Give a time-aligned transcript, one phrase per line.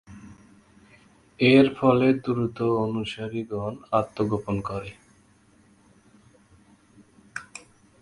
[1.39, 4.91] এর ফলে দ্রুজ অনুসারীগণ আত্মগোপন করে।